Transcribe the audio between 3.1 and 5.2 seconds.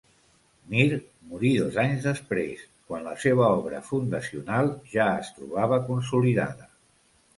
seva obra fundacional ja